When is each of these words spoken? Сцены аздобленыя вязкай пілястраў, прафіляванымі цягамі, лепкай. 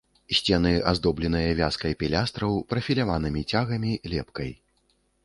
Сцены 0.35 0.69
аздобленыя 0.91 1.51
вязкай 1.59 1.93
пілястраў, 2.01 2.55
прафіляванымі 2.71 3.41
цягамі, 3.55 3.93
лепкай. 4.15 4.51